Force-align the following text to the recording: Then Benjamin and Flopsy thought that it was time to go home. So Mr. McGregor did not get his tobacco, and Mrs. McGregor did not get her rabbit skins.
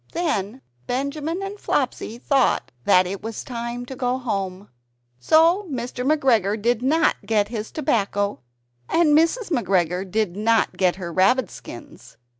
Then 0.13 0.63
Benjamin 0.87 1.43
and 1.43 1.59
Flopsy 1.59 2.17
thought 2.17 2.71
that 2.85 3.05
it 3.05 3.21
was 3.21 3.43
time 3.43 3.85
to 3.85 3.95
go 3.95 4.17
home. 4.17 4.69
So 5.19 5.67
Mr. 5.69 6.03
McGregor 6.03 6.59
did 6.59 6.81
not 6.81 7.17
get 7.23 7.49
his 7.49 7.69
tobacco, 7.69 8.39
and 8.89 9.15
Mrs. 9.15 9.51
McGregor 9.51 10.09
did 10.09 10.35
not 10.35 10.75
get 10.75 10.95
her 10.95 11.13
rabbit 11.13 11.51
skins. 11.51 12.17